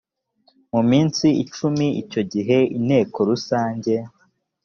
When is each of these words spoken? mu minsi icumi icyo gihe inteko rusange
mu 0.73 0.81
minsi 0.91 1.25
icumi 1.43 1.87
icyo 2.01 2.21
gihe 2.33 2.57
inteko 2.77 3.17
rusange 3.29 3.93